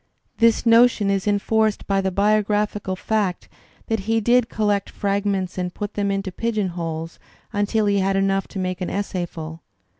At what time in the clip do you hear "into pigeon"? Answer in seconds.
6.09-6.69